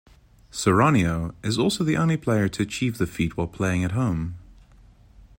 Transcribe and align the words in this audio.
Soriano 0.51 1.35
is 1.43 1.59
also 1.59 1.83
the 1.83 1.95
only 1.95 2.17
player 2.17 2.47
to 2.47 2.63
achieve 2.63 2.97
the 2.97 3.05
feat 3.05 3.37
while 3.37 3.45
playing 3.45 3.83
at 3.83 3.91
home. 3.91 4.33